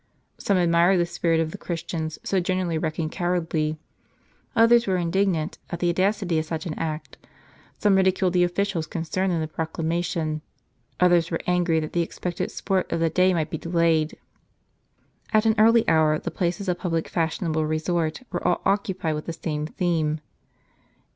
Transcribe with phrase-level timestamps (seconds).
[0.39, 3.77] Some admired the spirit of the Christians, so generally reckoned cow ardly;
[4.55, 7.19] others were indignant at the audacity of such an act;
[7.77, 10.41] some ridiculed the officials concerned in the proclamation;
[10.99, 14.17] others were angry that the expected sport of the day might be delayed.
[15.33, 19.33] At an early hour the places of public fashionable resort were all occupied with the
[19.33, 20.19] same theme.